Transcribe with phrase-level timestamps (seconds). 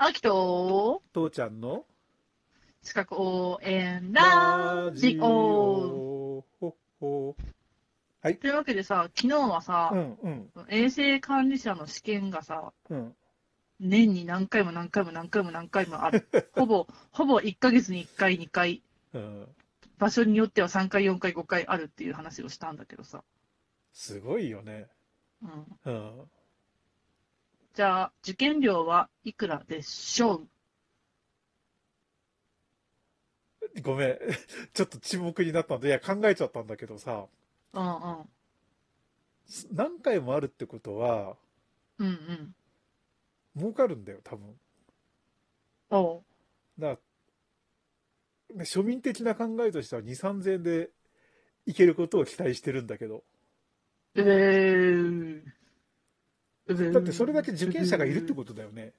[0.00, 1.84] あきと、父ちゃんの？
[2.82, 6.44] 資格応援ラジオ。
[6.60, 7.36] ほほ
[8.22, 13.16] というわけでさ、昨日はさう、んうん衛生管理者の試験がさ、うん。
[13.80, 16.28] 年に何回も何回も何回も何回もある。
[16.54, 18.84] ほぼ、ほぼ1ヶ月に1回、2回、
[19.14, 19.48] うん。
[19.98, 23.24] 場所によっては3回、4回、5回あるっていう話をしたんだけどさ。
[23.92, 24.86] すごいよね。
[25.42, 26.30] うん、うん。
[27.78, 30.34] じゃあ、受験料はいくらでしょ
[33.76, 33.82] う？
[33.82, 34.18] ごめん。
[34.74, 37.28] ちょっと沈黙になったんで、いや、考えちゃったんだけどさ、
[37.72, 38.28] うんうん。
[39.70, 41.36] 何回もあるってことは、
[41.98, 42.54] うんうん。
[43.56, 44.58] 儲かるんだよ、多分。
[45.90, 46.24] おう。
[46.80, 47.02] だか
[48.50, 50.90] らね庶民的な考えとしては2、3000円で
[51.64, 53.22] いけることを期待してるんだけど。
[54.16, 55.57] えー。
[56.74, 58.92] だってそれだけ受験者がいるってことだよね。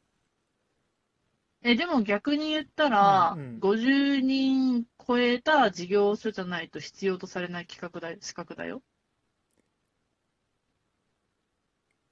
[1.61, 8.83] え、でも逆に言ったら、うんうん50人超えた事業所じゃないと必要とされない企画だ資格だよ。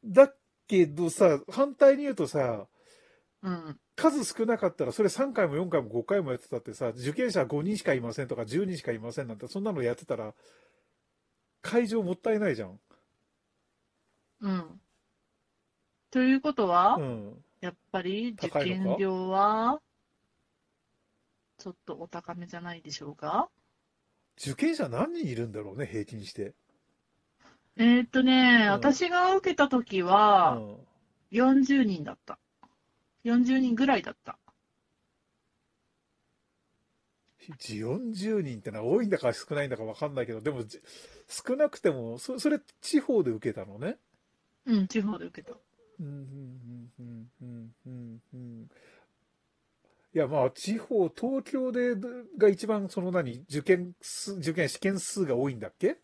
[0.03, 0.33] だ
[0.67, 2.67] けどさ、反対に言うとさ、
[3.43, 3.79] うん。
[3.95, 10.33] 数少なかったらそれ3回も4回も5回もやってたってさ、受験者5人しかいませんとか10人しかいませんなんて、そんなのやってたら、
[11.61, 12.79] 会場もったいないじゃん。
[14.41, 14.81] うん。
[16.11, 17.43] ということは、うん。
[17.61, 19.81] やっぱり受験料は、
[21.57, 23.49] ちょっとお高めじゃないでしょうか？
[24.39, 26.53] 受験者何人いるんだろうね、平均して。
[27.75, 30.77] えーっとね、うん私が受けた時うは、ん。
[31.31, 32.39] 40人だった。
[33.23, 34.39] 40人ぐらいだった。
[37.59, 40.81] 40人ってのは多いんだか少ないんだか分かんないけど、でもじ
[41.27, 43.97] 少なくても、そそれ地方で受けたのね？
[44.65, 45.57] うん、地方で受けた。
[45.99, 48.69] うんうんうんうんうんうんうん
[50.13, 51.95] いやまあ地方東京で
[52.37, 55.97] が一番その何受験数受験試験数が多いんだっけ、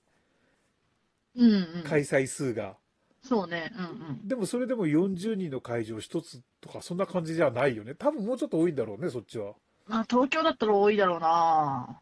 [1.36, 1.84] うんうん。
[1.84, 2.76] 開催数が
[3.24, 4.28] そうね、うんうん。
[4.28, 9.54] でもそれでも40人の会場一つとかそんな感じじゃないよね多分もうちょっと多いんだろうねそっちは
[9.88, 12.00] まあ、東京だったら多いだろうな。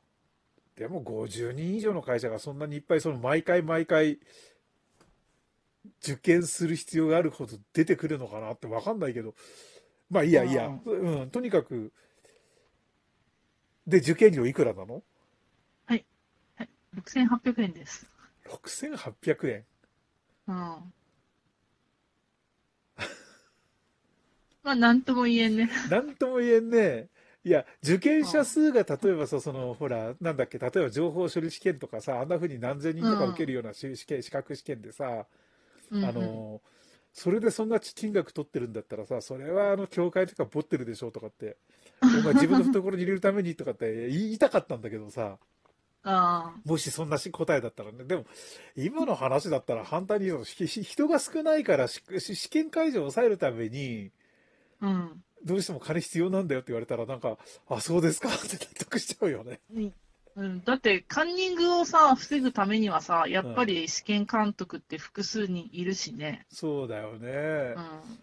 [0.76, 4.20] でも50人以上の会社がそんなにいっぱいその毎回毎回
[6.04, 9.36] 受験する必要があるほど出てくるのかなって分かんないけど。
[10.10, 11.94] まあいいやいいや、うん、とにかく
[13.88, 15.04] で受験料いくらなの
[16.96, 18.06] ？6800円です。
[18.50, 19.64] 6800円？
[20.48, 20.56] うん。
[24.64, 25.70] まあ、なんとも言えんね。
[25.90, 27.08] なんとも言えんね。
[27.44, 35.26] いや受験者数が例えばさそのほらなんだっけ例えば情報処理試験とかさあんなふうに何千人とか受けるような試試験資格試験でさ、
[35.92, 36.10] うんうん。
[36.10, 36.62] あの
[37.14, 41.58] それでそんな金額取ってるんだったらさそれはあの教会とか持ってるでしょとかって
[42.02, 45.38] お前自分の懐に入れるためにとかって言いたかったんだけどさ
[46.04, 48.06] あもしそんなし答えだったらね。
[48.06, 48.26] でも
[48.78, 54.12] 今の話だったら反対に言うと人が少ないから試験会場を抑えるために
[54.80, 55.24] あ、うん。
[55.44, 57.38] どうしても金必要なんだよって言われたらなんか
[57.68, 58.30] あそうですか？
[58.30, 59.60] って納得しちゃうよね。
[60.36, 66.46] うん、だって、カンニングをさ、防ぐためにはさ、やっぱり試験監督って複数人いるしね。
[66.50, 67.80] そうだよねう。
[67.80, 68.22] ん。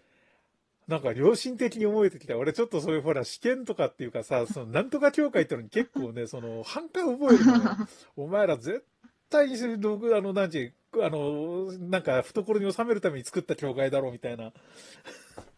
[0.89, 2.35] なんか良心的に思えてきた。
[2.35, 7.77] 俺ちょっとそういうほら試験とかっていうかさ、そのなんとか協会ってのに結構ね、 その反感覚えるのよ。
[8.17, 8.83] お前ら絶
[9.29, 14.51] 対に僕あの、なんちゅうあの、なんか懐に収めるために作った協会だろうみたいな。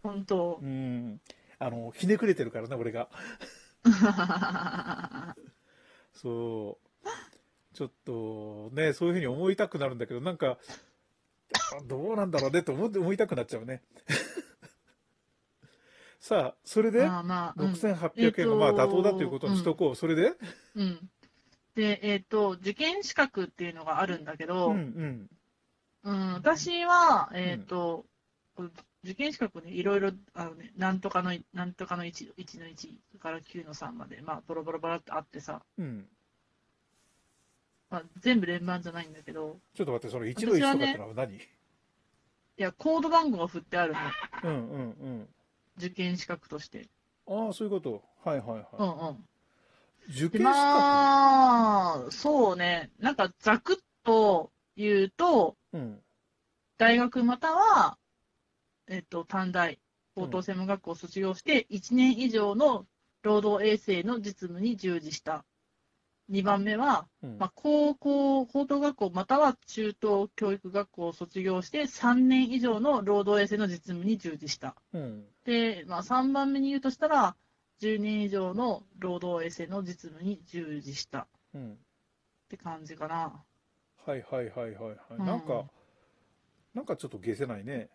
[0.03, 0.65] 本当う。
[0.65, 1.21] ん。
[1.59, 3.07] あの、ひねくれてるからね、俺が。
[6.13, 6.87] そう。
[7.73, 10.57] ちょっとね、そういうふうに思いたくなるんだけど、なんか、
[11.53, 13.81] あどうなんだろうねと思って思いたくなっちゃうね。
[16.19, 19.95] さあ、それで、まあまあ、うん6800円がまあ妥当だということにしとこう。
[19.95, 20.33] それで？
[20.75, 21.09] うん。
[21.75, 25.29] で、えっ、と、受験資格っていうのがあるんだけうど、んうん。
[26.03, 28.05] うん、私は、えっ、と、
[29.03, 36.07] 受験資格ね、いろいろ、あのね、なんとかの、なんとかの1、1の1から9の3まで、まあ、ボロボロボロってあってさ、うん。
[37.89, 41.35] まあ、全部連番じゃないんだけど、ちょっと待って、その1の1とかってのは何？
[41.35, 41.39] い
[42.57, 43.99] や、コード番号が振ってあるの、
[44.43, 44.77] うんう
[45.09, 45.27] ん
[45.77, 46.89] 受験資格として。
[47.25, 47.47] うん。
[47.47, 48.03] ああ、そういうこと。
[48.23, 49.15] はいはいうんはうん。
[50.13, 50.23] い。
[50.25, 50.53] 受で験資格？
[50.53, 55.99] まあ、そうね、なんかざくっと言うと、うん。
[56.77, 57.97] 大学または、
[58.91, 59.79] えっと、短大、
[60.15, 62.85] 高等専門学校を卒業して、1年以上の
[63.21, 65.45] 労働衛生の実務に従事した
[66.27, 74.75] 2番目は、うんまあ、高校、高等学校または中等教育学校を卒業して3年以上の労働衛生の実務に従事した。
[74.93, 75.25] うん。
[75.45, 77.37] で、まあ、3番目に言うとしたら、
[77.79, 81.77] 10年以上の労働衛生の実務に従事したっうん。
[82.49, 83.41] て感じかな。
[84.05, 84.97] はいはいはいはいはい。
[85.17, 85.65] うんなんか、
[86.73, 87.89] なんかちょっと消せないね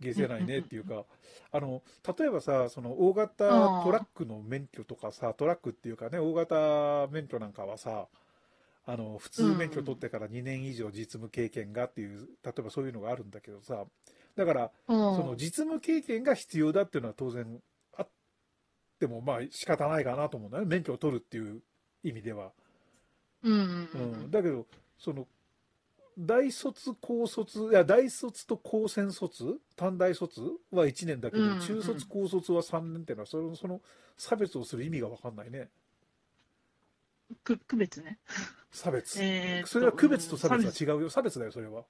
[0.00, 0.14] うん。
[0.14, 1.04] 消せないねっていうか、
[1.52, 1.82] あの、
[2.18, 3.48] 例えばさ、その大型
[3.82, 8.08] トラックの免許とかさ、トラックっていうかね、大型免許なんかはさ、
[8.86, 13.84] あの、普通免許取ってから2年以上実務経験がっていう、例えばそういうのがあるんだけどさ、
[14.36, 17.60] だから、うん、その実務経験が必要だっていうのは当然
[17.96, 18.08] あっ
[18.98, 20.68] てもまあ仕方ないかなと思うんだよね。
[20.68, 21.60] 免許を取るっていう
[22.02, 22.52] 意味では。
[23.42, 24.66] うん、だけど、
[24.98, 25.26] その、
[26.18, 33.80] 大卒、高卒、いや、大卒と高専卒、短大卒は1年だけど、うんうん中卒、高卒は3年っていうのは、その、その
[34.16, 35.70] 差別をする意味が分かんないね。
[37.44, 38.18] く区別ね。
[38.70, 39.22] 差別。
[39.22, 41.10] えーそれは区別と差別うんは違うよ。
[41.10, 41.84] 差別だよ、それは。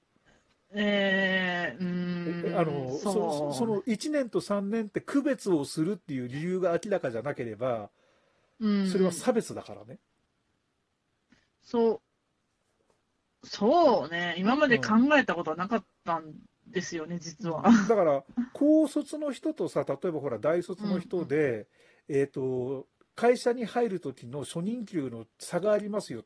[0.73, 2.59] えー、うーん。
[2.59, 7.89] あの、そその1年と3年って区別をするっていう理由が明らかじゃなければ、
[8.59, 9.99] うんそれは差別だからね。
[11.63, 12.01] そう、
[13.43, 16.33] そうね、今まで考えたことはなかったん
[16.67, 17.63] ですよね、実は。
[17.63, 18.23] だから、
[18.53, 21.67] 高卒の人とさ、例えばほら、大卒の人で、
[22.07, 26.23] えっ、と、会社に入る時の初任給の差がありますよ。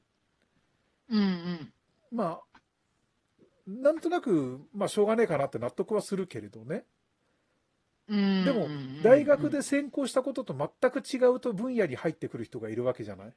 [1.09, 1.73] うんうん。
[2.11, 2.59] まあ、
[3.67, 6.85] なんとなく、まあ、しょうがねえかなって納得はするけれどね。
[8.07, 8.67] うんでも、
[9.03, 13.33] 大学で専攻したことと全く違うと分野に入ってくる人がいるわけじゃない？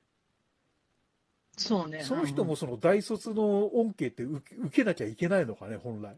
[1.58, 2.02] そうね。
[2.02, 6.16] その人もその大卒の恩恵って受け受けなきゃいけないのかね、本来。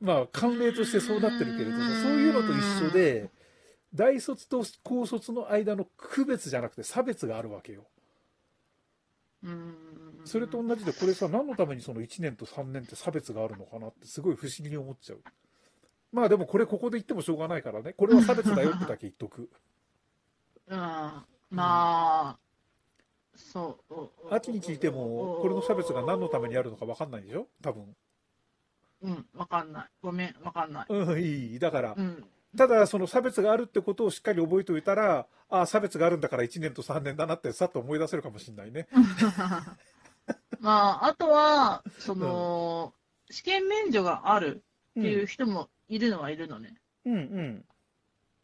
[0.00, 3.30] まあ、慣例としてそうなってるけれども、そういうのと一緒で、
[3.94, 7.84] 大卒と高卒の間の区別じゃなくて差別があるわけよ。
[10.24, 15.20] それと同じで、これさ、何のためにその1年と3年って差別があるのかなってすごい不思議に思っちゃう。
[16.12, 17.92] まあでもこれここで言ってもしょうがないからね。
[17.92, 19.48] これは差別だよってだけ言っとく。
[20.68, 22.38] うん、まあ。
[24.30, 27.46] 秋に聞いても、これの差別が何のためにあるのか分かんないでしょ？
[27.62, 27.96] 多分。
[29.02, 29.88] うん、わかんない。
[30.02, 30.86] ごめん、わかんない。
[30.88, 31.58] うん、いい。
[31.58, 32.24] だからう、ん。
[32.56, 38.88] ただその差別があるってことをしっかり覚えておいたら、ああ、差別があるんだから1年と3年だなってさっと思い出せるかもしれないね。
[40.60, 42.92] まあ、あとは、その、
[43.30, 44.62] 試験免除がある
[44.98, 46.74] っていう人もいるのはいるのね。
[47.06, 47.64] うんうん。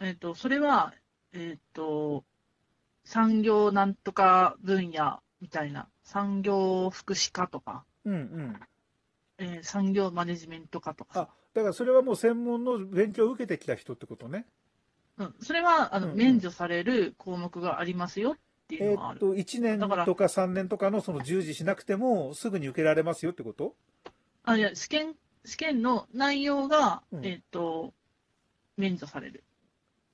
[0.01, 0.95] えっ、と、それは、
[1.33, 2.25] えっ、と、
[3.07, 8.61] 産業なんとか分野みたいな、産業福祉課とか、うんうん。
[9.39, 14.45] えー産業マネジメント課とかあ、だからそれはもう専門の勉強を受けてきた人ってことね。
[15.19, 18.37] うん、それはあの、うんうん免除される項目がありますよっ
[18.69, 19.21] ていうえのがある。
[19.21, 23.77] ーっと、1年とか3年とかのその従事しなくても、すぐに受けられますよってこと？
[24.43, 25.15] あいや試験
[25.45, 27.95] 試験の内容が、うんえっ、と、
[28.77, 29.45] 免除される。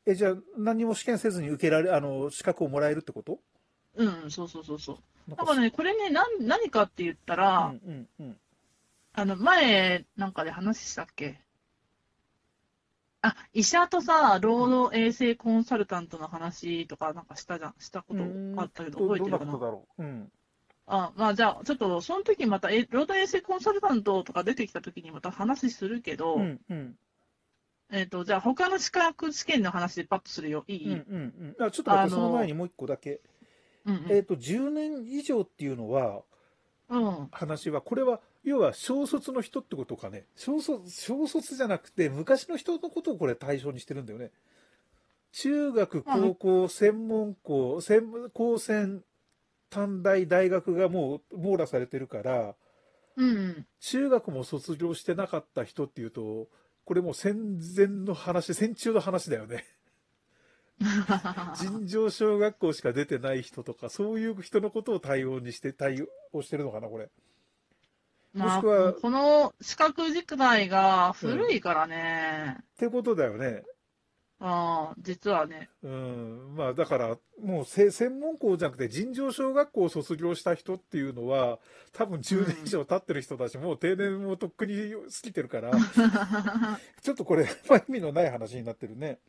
[0.04, 3.38] え、じゃあ、何も試験せずに受けられ、あの、資格をもらえるってこと？
[3.94, 5.30] うん、そうそうそうそう。
[5.30, 8.36] だからね、これね、なん何かって言ったら、うんうんうん。
[9.12, 11.38] あの、前なんかで話したっけ？
[13.20, 18.24] あ、医者とさ、労働衛生コンサルタントの話とかなんかしたじゃん、したこと
[18.60, 19.44] あったけど、覚えてるかな？
[19.44, 20.02] どんなことだろう？
[20.02, 20.32] うん。
[20.86, 26.96] あ、まあじゃあ、ちょっと、その時また、え労働衛生コンサルタントとか出てきた時にまた話するけど、うんうん。
[27.92, 30.64] えっ、と、じゃあ他の資格試験の話でパッとするよ。
[30.66, 31.66] いい、うんうんうん。
[31.66, 33.20] あちょっと待って、その前にもう一個だけ。
[33.84, 36.22] うんうんえっと、10年以上っていうのは、
[36.88, 37.28] うん。
[37.30, 40.26] 話は、これは、要は小卒の人ってことかね。
[40.36, 44.30] 小卒、小卒じゃなくて、昔の人のことをこれ対象にしてるんだよね。
[45.32, 49.02] 中学、高校、専門校、専門高専、
[49.70, 52.54] 短大、大学がもう網羅されてるから、
[53.16, 53.66] うん。
[53.80, 56.48] 中学も卒業してなかった人っていうと、
[56.84, 59.64] これもう戦前の話、戦中の話だよね。
[61.56, 67.10] 尋常小学校しか出てない人とか、そういう人のことを対応にして、対応してるのかな、これ。
[68.34, 73.62] まあ、もしくはこの資格軸題が古いからね、ってことだよね。
[74.44, 76.54] あ実はね、うん。
[76.56, 81.60] まあ、だから、もうせ、専門校じゃなくて、尋常小学校を卒業した人っていうのは、
[81.92, 85.70] 多分10年以上経ってる人たち、もう定年もとっくに過ぎてるから、
[87.00, 89.20] ちょっとこれ、まあ意味のない話になってるね。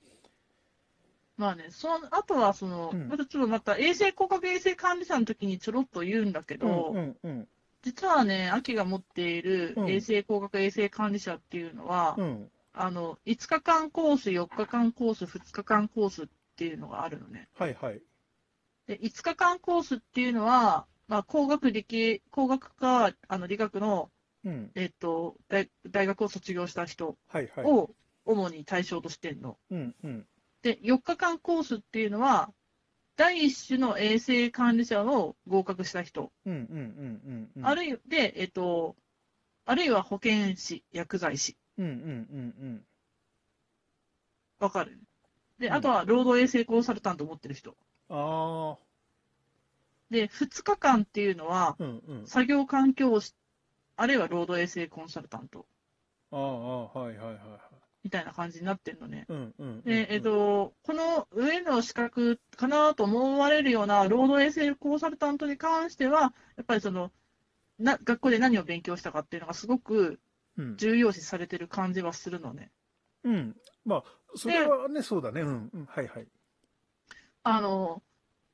[1.37, 7.47] まあね、そのあとはその、うんまたちょっとまた衛生広角衛生管理者の時にちょろっと言うんだけど、うんうんうん。
[7.83, 12.51] 実はね、秋が持っているうん衛生広角衛生管理者っていうのは、うん。
[12.73, 17.47] あの5日間コース、4日間コース、2日間コースっていうのがあるのね。
[17.53, 18.01] はいはい。
[18.87, 24.11] で、5日間コースっていうのは、まあ、工学理系、工学か、あの、理学の、
[24.43, 24.71] うん。
[24.75, 27.17] えっと、大大学を卒業した人。
[27.63, 29.57] を主に対象としてんの。
[29.69, 30.27] うんうん。
[30.63, 32.51] で、4日間コースっていうのは、
[33.15, 37.65] 第一種の衛生管理者を合格した人、うんうんうんうんうん。
[37.65, 38.95] あるいは、で、えっと、
[39.65, 42.85] あるいは保健師、薬剤師、うんうんうん
[44.59, 44.97] わかる
[45.59, 47.75] で、うんあとは労働衛生コンサルタントを持ってる人。
[48.09, 48.17] うん。
[48.17, 48.77] ああ。
[50.09, 52.27] で、2日間っていうのは、うんうん。
[52.27, 53.35] 作業環境士、
[53.95, 55.65] あるいは労働衛生コンサルタント
[56.31, 57.59] ああ、はいはいはいはい。
[58.03, 59.25] みたいな感じになってるのね。
[59.29, 59.81] うんうんうんうん。
[59.83, 67.11] で、えっと、この上の資格かなと思われるような労働衛生コンサルタントに関しては、やっぱりその、
[67.79, 70.19] な学校で何を勉強したかっていうのがすごくうん、
[70.77, 72.71] 重要視されてる感じはするのね。
[73.23, 73.55] うん。
[73.85, 74.03] まあ、
[74.35, 75.41] それはね、そうだね。
[75.41, 75.85] うんうん。
[75.85, 76.27] はいはい。
[77.43, 78.01] あの、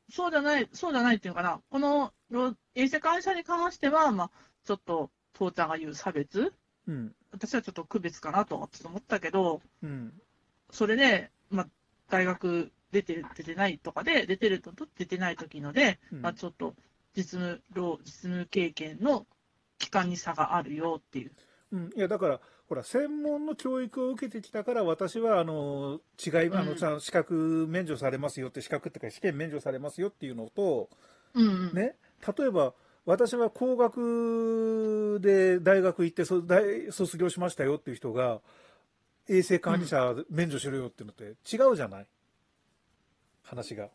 [0.10, 4.32] そうじゃない、そうじゃないっていうのかな、この労衛生管理者に関しては、まあ、
[4.66, 6.54] ちょっと、父ちゃんが言う差別、
[6.88, 7.16] うん。
[7.32, 10.14] 私はちょっと区別かなとはちょっと思ったけど、うん。
[10.72, 11.68] それで、まあ、
[12.10, 16.76] 大学出てる、出てないとかで、出てるとと出てない時ので、うんまあ、ちょっと
[17.16, 19.28] 実務、労実務経験の
[19.78, 21.32] 期間に差があるよっていう。
[21.72, 26.78] うん、いやだから、ほら、専門の教育を受けてきたから、私はあの違い、あのうん。
[26.78, 30.90] ちゃん資格免除されますよって、資格っていうか、試験免除されますよっていうのと、
[31.34, 31.74] うんうん。
[31.74, 31.96] ね、
[32.38, 32.74] 例えば、
[33.06, 38.42] 私は工学で大学行ってそ大卒業しましたよっていう人が、
[39.28, 42.08] 衛生管理者免除しろよっていうのって違うじゃない、
[43.44, 43.90] 話が。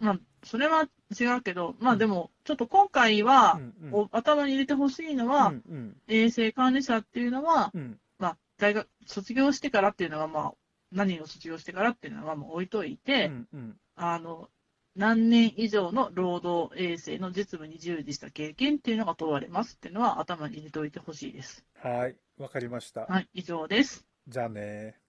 [0.00, 0.88] まあ、それは
[1.18, 10.52] 違うけど、まあでも、ちょっと今回は、うんうんお頭に入れてほしいのうは、んうん衛生管理者っていうのは、うんまあ、大学、卒業してからっていうのは、まあ、
[10.92, 14.48] 何を卒業してからっていうのは、もう置いといて、うんうんあの、
[14.96, 21.64] 何年以上の労働衛生の実務に従事した経験っていうのが問われますっていうのは頭に入れておいてほしいです。
[21.80, 23.02] はい、わかりました。
[23.02, 24.04] はい、以上です。
[24.26, 24.99] じゃあね